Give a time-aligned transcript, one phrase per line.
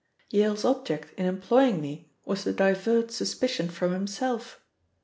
[0.31, 4.59] "Yale's object in employing me was to divert suspicion from himself.